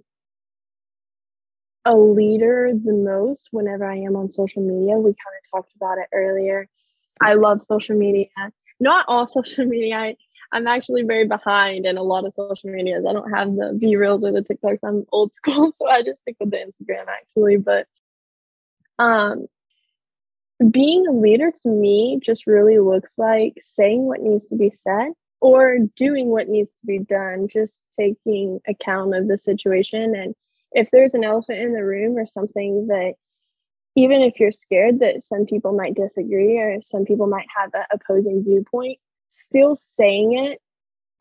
[1.85, 4.97] a leader the most whenever I am on social media.
[4.97, 6.67] We kind of talked about it earlier.
[7.21, 8.27] I love social media.
[8.81, 9.97] Not all social media.
[9.97, 10.17] I,
[10.55, 13.05] I'm actually very behind in a lot of social medias.
[13.07, 14.79] I don't have the Reels or the TikToks.
[14.85, 17.57] I'm old school, so I just stick with the Instagram actually.
[17.57, 17.87] But
[19.01, 19.47] um,
[20.71, 25.09] being a leader to me just really looks like saying what needs to be said
[25.41, 30.15] or doing what needs to be done, just taking account of the situation.
[30.15, 30.37] And
[30.71, 33.15] if there's an elephant in the room or something that
[33.97, 37.85] even if you're scared that some people might disagree or some people might have an
[37.93, 38.99] opposing viewpoint,
[39.35, 40.61] still saying it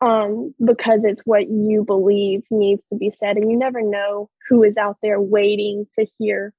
[0.00, 3.36] um, because it's what you believe needs to be said.
[3.36, 6.52] And you never know who is out there waiting to hear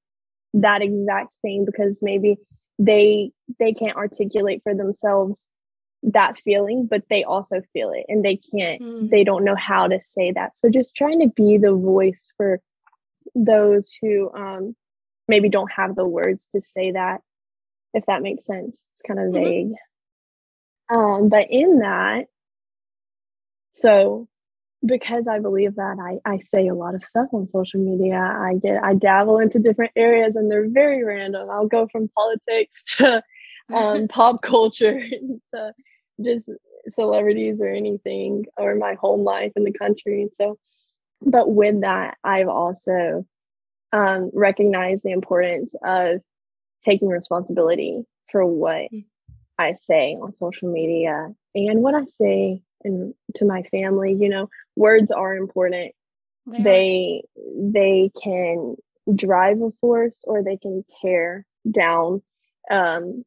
[0.54, 2.38] that exact thing because maybe
[2.80, 5.50] they they can't articulate for themselves
[6.04, 9.10] that feeling but they also feel it and they can't mm.
[9.10, 12.60] they don't know how to say that so just trying to be the voice for
[13.34, 14.76] those who um
[15.28, 17.22] maybe don't have the words to say that
[17.94, 19.74] if that makes sense it's kind of mm-hmm.
[20.90, 22.26] Um, but in that,
[23.76, 24.28] so
[24.86, 28.18] because I believe that I, I say a lot of stuff on social media.
[28.18, 31.50] I get I dabble into different areas and they're very random.
[31.50, 33.24] I'll go from politics to
[33.74, 35.02] um, pop culture
[35.54, 35.74] to
[36.24, 36.50] just
[36.90, 40.30] celebrities or anything or my home life in the country.
[40.34, 40.58] So
[41.22, 43.26] but with that, I've also
[43.92, 46.22] um, recognize the importance of
[46.84, 49.06] taking responsibility for what mm.
[49.58, 54.16] I say on social media and what I say and to my family.
[54.18, 55.94] You know, words are important.
[56.48, 57.24] They they,
[57.58, 58.76] they can
[59.14, 62.22] drive a force or they can tear down
[62.70, 63.24] um,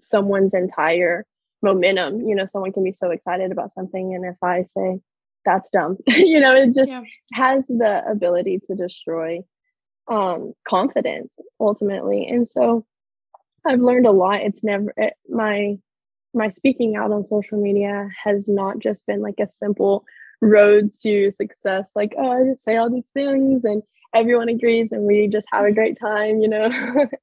[0.00, 1.26] someone's entire
[1.62, 2.22] momentum.
[2.22, 5.00] You know, someone can be so excited about something, and if I say
[5.44, 7.02] that's dumb, you know, it just yeah.
[7.32, 9.40] has the ability to destroy
[10.08, 12.26] um, confidence ultimately.
[12.26, 12.84] And so
[13.66, 14.42] I've learned a lot.
[14.42, 15.78] It's never it, my
[16.34, 20.04] my speaking out on social media has not just been like a simple
[20.40, 21.92] road to success.
[21.96, 23.82] Like, oh, I just say all these things and
[24.14, 26.70] everyone agrees and we just have a great time, you know,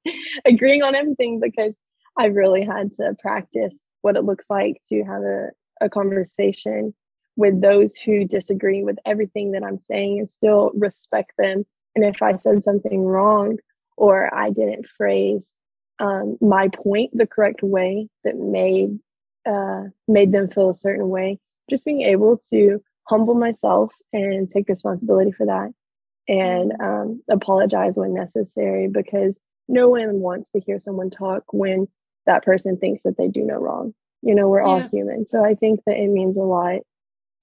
[0.46, 1.74] agreeing on everything because
[2.18, 5.50] I've really had to practice what it looks like to have a,
[5.82, 6.94] a conversation
[7.36, 11.66] with those who disagree with everything that I'm saying and still respect them.
[11.96, 13.58] And if I said something wrong
[13.98, 15.54] or I didn't phrase
[16.00, 19.00] um, my point the correct way that made
[19.46, 24.68] uh, made them feel a certain way, just being able to humble myself and take
[24.68, 25.72] responsibility for that
[26.28, 26.84] and mm-hmm.
[26.84, 31.88] um, apologize when necessary because no one wants to hear someone talk when
[32.26, 33.94] that person thinks that they do no wrong.
[34.22, 34.68] You know, we're yeah.
[34.68, 35.28] all human.
[35.28, 36.80] So I think that it means a lot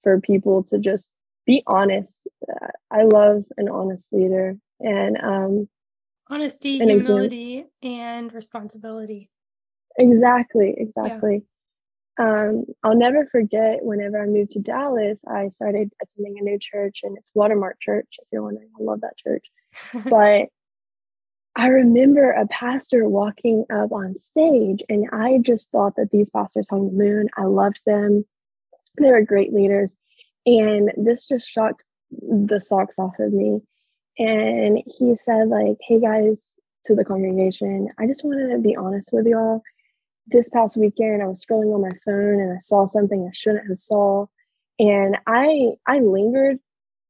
[0.03, 1.09] for people to just
[1.45, 2.27] be honest.
[2.49, 5.69] Uh, I love an honest leader and um,
[6.33, 9.29] honesty, humility, and responsibility.
[9.97, 11.43] Exactly, exactly.
[12.19, 12.49] Yeah.
[12.49, 16.99] Um, I'll never forget whenever I moved to Dallas, I started attending a new church
[17.03, 18.69] and it's Watermark Church, if you're wondering.
[18.79, 19.45] I love that church.
[20.09, 20.47] but
[21.55, 26.67] I remember a pastor walking up on stage, and I just thought that these pastors
[26.69, 27.29] hung the moon.
[27.37, 28.25] I loved them.
[28.99, 29.95] They were great leaders.
[30.47, 33.61] And this just shocked the socks off of me.
[34.17, 36.49] And he said, like, hey guys,
[36.85, 39.61] to the congregation, I just wanted to be honest with y'all.
[40.27, 43.67] This past weekend, I was scrolling on my phone and I saw something I shouldn't
[43.67, 44.27] have saw.
[44.79, 46.59] And I I lingered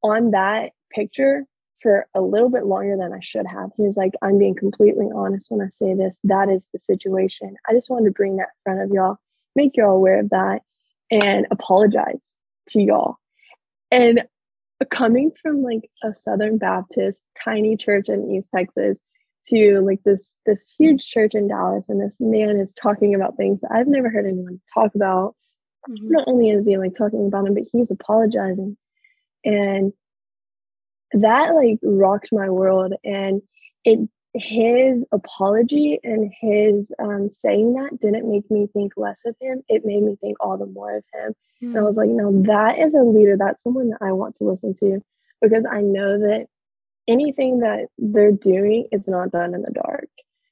[0.01, 1.45] on that picture
[1.83, 3.71] for a little bit longer than I should have.
[3.75, 6.17] He was like, I'm being completely honest when I say this.
[6.23, 7.55] That is the situation.
[7.69, 9.17] I just wanted to bring that in front of y'all,
[9.55, 10.61] make y'all aware of that,
[11.11, 12.25] and apologize
[12.69, 13.17] to y'all.
[13.91, 14.23] And
[14.85, 18.97] coming from like a Southern Baptist tiny church in East Texas
[19.47, 23.61] to like this this huge church in Dallas, and this man is talking about things
[23.61, 25.35] that I've never heard anyone talk about.
[25.89, 26.11] Mm-hmm.
[26.11, 28.77] Not only is he like talking about them, but he's apologizing.
[29.43, 29.91] And
[31.11, 33.41] that like rocked my world and
[33.83, 33.99] it
[34.35, 39.85] his apology and his um, saying that didn't make me think less of him it
[39.85, 41.67] made me think all the more of him mm.
[41.67, 44.43] and i was like no that is a leader that's someone that i want to
[44.43, 44.99] listen to
[45.41, 46.47] because i know that
[47.07, 50.09] anything that they're doing is not done in the dark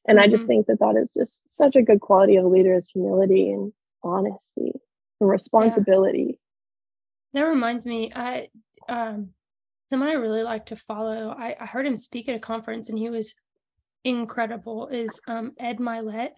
[0.07, 0.25] and mm-hmm.
[0.25, 0.49] i just mm-hmm.
[0.49, 3.73] think that that is just such a good quality of a leader is humility and
[4.03, 4.73] honesty
[5.19, 6.39] and responsibility
[7.33, 7.41] yeah.
[7.41, 8.47] that reminds me i
[8.89, 9.29] um
[9.89, 11.35] someone I really like to follow.
[11.37, 13.35] I, I heard him speak at a conference and he was
[14.03, 14.87] incredible.
[14.87, 16.31] Is um, Ed Mylett.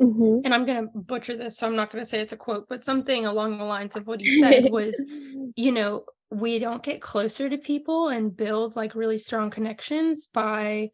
[0.00, 0.44] Mm-hmm.
[0.44, 2.68] And I'm going to butcher this, so I'm not going to say it's a quote,
[2.68, 4.94] but something along the lines of what he said was,
[5.56, 10.90] you know, we don't get closer to people and build like really strong connections by,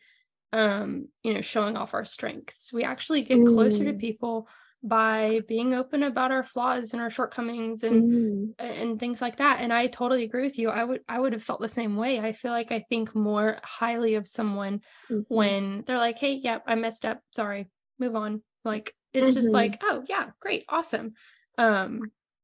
[0.52, 2.72] um, you know, showing off our strengths.
[2.72, 3.52] We actually get mm.
[3.52, 3.98] closer to mm.
[3.98, 4.46] people
[4.82, 8.52] by being open about our flaws and our shortcomings and mm.
[8.58, 11.42] and things like that and i totally agree with you i would i would have
[11.42, 15.20] felt the same way i feel like i think more highly of someone mm-hmm.
[15.28, 17.68] when they're like hey yeah i messed up sorry
[18.00, 19.34] move on like it's mm-hmm.
[19.34, 21.12] just like oh yeah great awesome
[21.58, 22.00] um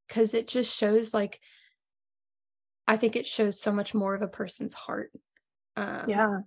[0.07, 1.41] because it just shows like
[2.87, 5.11] i think it shows so much more of a person's heart
[5.77, 6.39] um, yeah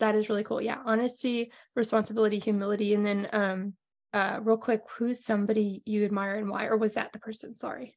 [0.00, 3.74] that is really cool yeah honesty responsibility humility and then um
[4.14, 6.66] uh, real quick, who's somebody you admire and why?
[6.66, 7.56] Or was that the person?
[7.56, 7.96] Sorry.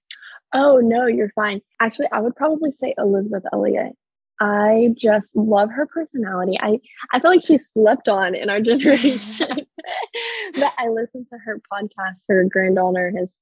[0.52, 1.62] Oh, no, you're fine.
[1.80, 3.94] Actually, I would probably say Elisabeth Elliot.
[4.40, 6.58] I just love her personality.
[6.60, 6.80] I,
[7.12, 9.48] I feel like she's slept on in our generation.
[10.56, 12.22] but I listen to her podcast.
[12.28, 13.38] Her granddaughter has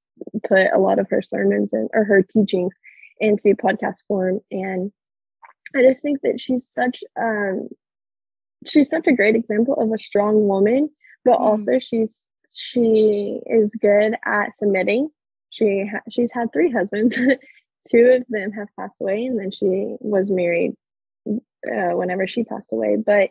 [0.47, 2.73] put a lot of her sermons and or her teachings
[3.19, 4.41] into podcast form.
[4.51, 4.91] And
[5.73, 7.69] I just think that she's such um
[8.65, 10.89] she's such a great example of a strong woman,
[11.23, 11.41] but mm.
[11.41, 15.09] also she's she is good at submitting.
[15.49, 17.15] She ha- she's had three husbands.
[17.91, 20.73] Two of them have passed away, and then she was married
[21.27, 22.97] uh, whenever she passed away.
[22.97, 23.29] But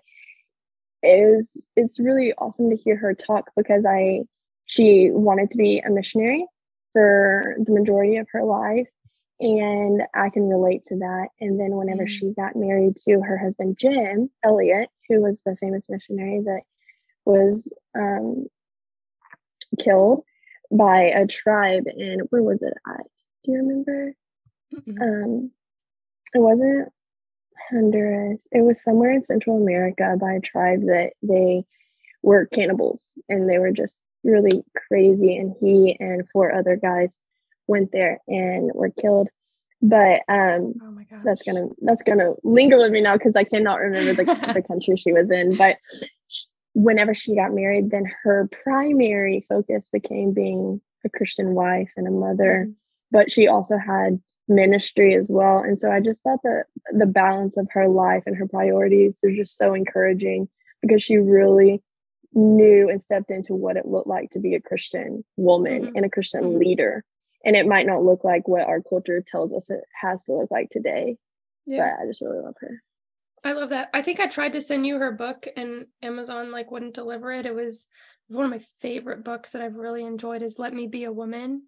[1.03, 4.23] it was it's really awesome to hear her talk because I
[4.67, 6.47] she wanted to be a missionary
[6.93, 8.89] for the majority of her life,
[9.41, 11.29] and I can relate to that.
[11.41, 12.09] And then whenever mm.
[12.09, 16.63] she got married to her husband Jim Elliot, who was the famous missionary that
[17.25, 18.47] was um,
[19.77, 20.25] killed
[20.71, 23.07] by a tribe in where was it at?
[23.45, 24.15] Do you remember?
[24.75, 25.03] Mm-hmm.
[25.03, 25.51] Um,
[26.35, 26.89] it wasn't
[27.71, 28.47] Honduras.
[28.53, 31.65] It was somewhere in Central America by a tribe that they
[32.23, 35.37] were cannibals and they were just really crazy.
[35.37, 37.15] And he and four other guys
[37.67, 39.29] went there and were killed.
[39.83, 41.21] But um, oh my gosh.
[41.25, 44.97] that's gonna that's gonna linger with me now because I cannot remember the, the country
[44.97, 45.57] she was in.
[45.57, 45.77] But
[46.75, 52.11] whenever she got married, then her primary focus became being a Christian wife and a
[52.11, 52.67] mother.
[52.67, 52.73] Mm-hmm.
[53.11, 55.59] But she also had ministry as well.
[55.59, 59.37] And so I just thought that the balance of her life and her priorities was
[59.37, 60.49] just so encouraging
[60.83, 61.83] because she really
[62.35, 65.97] knew and stepped into what it looked like to be a Christian woman mm-hmm.
[65.97, 66.59] and a Christian mm-hmm.
[66.59, 67.05] leader.
[67.45, 70.51] And it might not look like what our culture tells us it has to look
[70.51, 71.17] like today.
[71.67, 71.95] Yeah.
[71.97, 72.83] But I just really love her.
[73.45, 73.91] I love that.
[73.93, 77.45] I think I tried to send you her book and Amazon like wouldn't deliver it.
[77.45, 77.89] It was
[78.29, 81.65] one of my favorite books that I've really enjoyed is Let Me Be a Woman.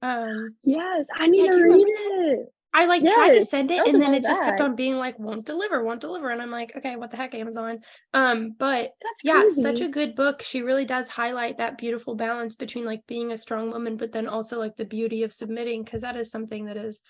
[0.00, 2.52] Um Yes, I need yeah, to read it.
[2.72, 4.46] I like yes, tried to send it and then it just that.
[4.50, 7.34] kept on being like won't deliver, won't deliver and I'm like, okay, what the heck
[7.34, 7.80] Amazon?
[8.14, 10.42] Um but That's yeah, such a good book.
[10.42, 14.28] She really does highlight that beautiful balance between like being a strong woman but then
[14.28, 17.02] also like the beauty of submitting because that is something that is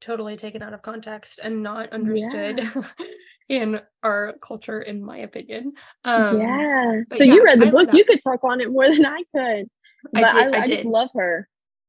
[0.00, 2.82] totally taken out of context and not understood yeah.
[3.48, 5.72] in our culture in my opinion.
[6.04, 7.00] Um Yeah.
[7.14, 9.22] So yeah, you read the I book, you could talk on it more than I
[9.34, 9.68] could.
[10.12, 11.48] But I, did, I, I, I just love her.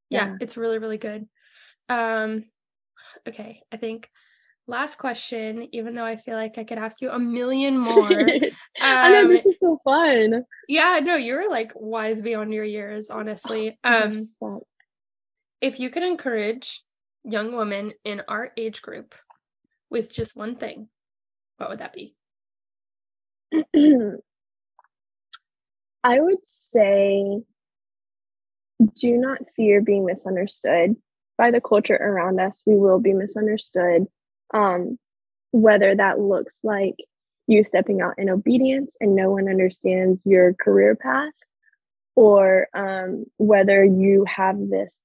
[0.10, 1.28] Yeah, yeah, it's really really good.
[1.90, 2.46] Um
[3.28, 4.10] okay, I think
[4.68, 8.12] last question, even though I feel like I could ask you a million more.
[8.12, 10.44] um, I know this is so fun.
[10.68, 13.78] Yeah, no, you're like wise beyond your years, honestly.
[13.84, 14.28] Um
[15.62, 16.84] if you could encourage
[17.26, 19.14] young women in our age group
[19.90, 20.88] with just one thing,
[21.60, 22.16] what would that be?
[26.04, 27.42] I would say
[28.96, 30.96] do not fear being misunderstood
[31.38, 34.06] by the culture around us, we will be misunderstood.
[34.54, 35.00] Um,
[35.52, 36.96] whether that looks like
[37.48, 41.34] you stepping out in obedience and no one understands your career path,
[42.16, 45.00] or um, whether you have this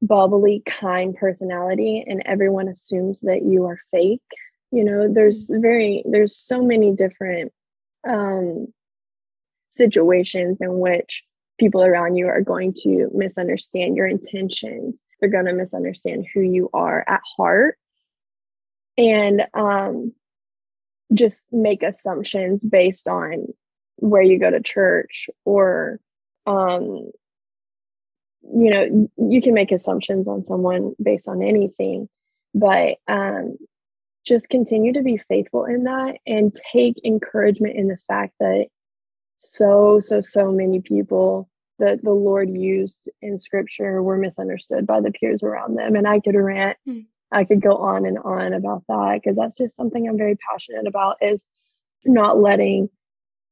[0.00, 4.20] bubbly, kind personality and everyone assumes that you are fake.
[4.72, 7.52] You know, there's very, there's so many different
[8.08, 8.72] um,
[9.76, 11.22] situations in which
[11.58, 15.02] people around you are going to misunderstand your intentions.
[15.20, 17.78] They're going to misunderstand who you are at heart
[18.98, 20.12] and um,
[21.12, 23.46] just make assumptions based on
[23.96, 26.00] where you go to church or
[26.46, 27.10] um,
[28.42, 32.08] you know you can make assumptions on someone based on anything
[32.54, 33.56] but um,
[34.24, 38.66] just continue to be faithful in that and take encouragement in the fact that
[39.38, 41.48] so so so many people
[41.78, 45.96] that the Lord used in scripture were misunderstood by the peers around them.
[45.96, 47.06] And I could rant, mm.
[47.32, 50.86] I could go on and on about that because that's just something I'm very passionate
[50.86, 51.44] about is
[52.04, 52.88] not letting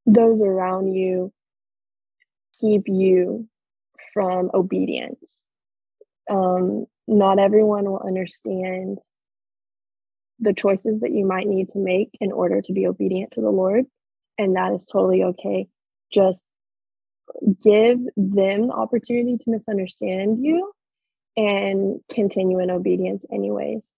[0.07, 1.33] those around you
[2.61, 3.49] keep you
[4.15, 5.45] from obedience.
[6.31, 8.99] Um, not everyone will understand
[10.41, 13.51] the choices that you might need to make in order to be obedient to the
[13.51, 13.85] Lord.
[14.39, 15.69] And that is totally okay.
[16.13, 16.45] Just
[17.63, 20.73] give them the opportunity to misunderstand you
[21.37, 23.91] and continue in obedience anyways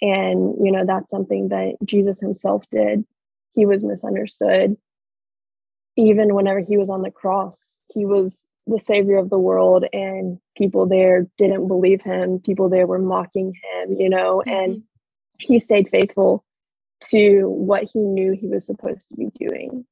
[0.00, 3.04] and you know that's something that jesus himself did
[3.52, 4.76] he was misunderstood
[5.96, 10.38] even whenever he was on the cross he was the savior of the world and
[10.56, 14.50] people there didn't believe him people there were mocking him you know mm-hmm.
[14.50, 14.82] and
[15.38, 16.44] he stayed faithful
[17.10, 19.84] to what he knew he was supposed to be doing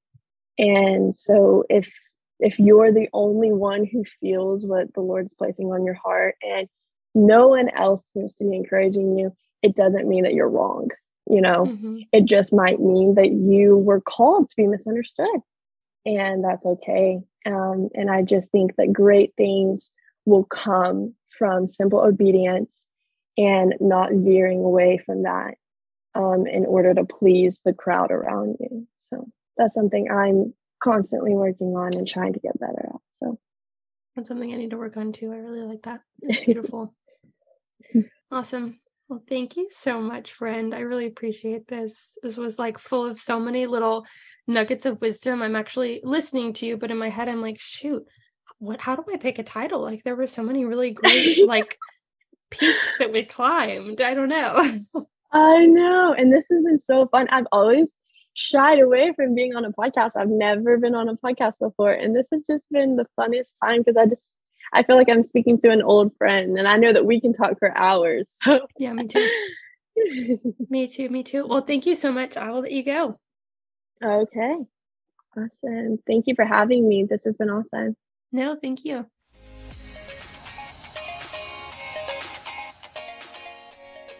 [0.58, 1.90] and so if
[2.38, 6.68] if you're the only one who feels what the Lord's placing on your heart and
[7.14, 10.88] no one else seems to be encouraging you, it doesn't mean that you're wrong.
[11.28, 12.00] You know, mm-hmm.
[12.12, 15.40] it just might mean that you were called to be misunderstood,
[16.04, 17.18] and that's okay.
[17.44, 19.90] Um, and I just think that great things
[20.24, 22.85] will come from simple obedience
[23.36, 25.54] and not veering away from that
[26.14, 28.86] um, in order to please the crowd around you.
[29.00, 33.00] So that's something I'm constantly working on and trying to get better at.
[33.20, 33.38] So
[34.14, 35.32] that's something I need to work on too.
[35.32, 36.00] I really like that.
[36.22, 36.94] It's beautiful.
[38.30, 38.80] awesome.
[39.08, 40.74] Well, thank you so much, friend.
[40.74, 42.18] I really appreciate this.
[42.22, 44.04] This was like full of so many little
[44.48, 45.42] nuggets of wisdom.
[45.42, 48.04] I'm actually listening to you, but in my head, I'm like, shoot,
[48.58, 48.80] what?
[48.80, 49.80] How do I pick a title?
[49.80, 51.78] Like, there were so many really great, like,
[52.50, 54.00] peaks that we climbed.
[54.00, 54.62] I don't know.
[55.32, 56.14] I know.
[56.16, 57.26] And this has been so fun.
[57.30, 57.94] I've always
[58.34, 60.12] shied away from being on a podcast.
[60.16, 61.92] I've never been on a podcast before.
[61.92, 64.30] And this has just been the funniest time because I just
[64.72, 67.32] I feel like I'm speaking to an old friend and I know that we can
[67.32, 68.36] talk for hours.
[68.44, 69.28] So Yeah, me too.
[70.68, 71.46] me too, me too.
[71.46, 72.36] Well, thank you so much.
[72.36, 73.18] I will let you go.
[74.04, 74.56] Okay.
[75.36, 75.98] Awesome.
[76.06, 77.06] Thank you for having me.
[77.08, 77.96] This has been awesome.
[78.32, 79.06] No, thank you.